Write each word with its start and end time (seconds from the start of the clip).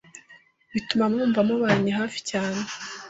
bituma 0.73 1.05
mwumva 1.11 1.39
mubanye 1.47 1.91
hafi 1.99 2.19
cyane 2.29 2.61